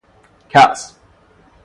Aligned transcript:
کأس 0.49 0.81